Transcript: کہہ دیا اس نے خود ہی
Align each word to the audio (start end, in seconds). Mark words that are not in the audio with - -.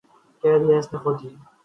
کہہ 0.43 0.59
دیا 0.61 0.77
اس 0.79 0.87
نے 0.91 0.97
خود 1.03 1.17
ہی 1.23 1.29